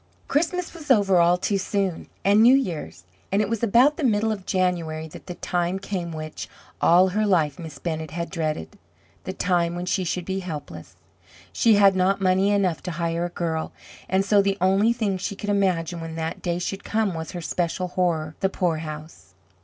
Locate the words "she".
9.85-10.03, 11.53-11.75, 15.19-15.35